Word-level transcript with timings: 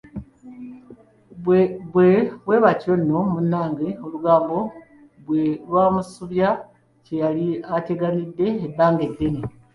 Bwe 2.45 2.55
batyo 2.63 2.93
nno 3.01 3.19
munnnange 3.31 3.87
olugambo 4.05 4.57
bwe 5.25 5.43
lwamusubya 5.69 6.49
kye 7.03 7.15
yali 7.23 7.47
ateganidde 7.77 8.47
ebbanga 8.65 9.01
eddene. 9.09 9.41